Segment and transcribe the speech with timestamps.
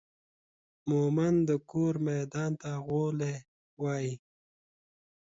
[0.89, 3.35] مومند دا کور ميدان ته غولي
[3.81, 4.13] وايي